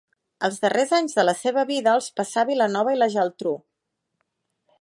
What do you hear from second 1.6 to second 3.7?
vida els passà a Vilanova i la Geltrú.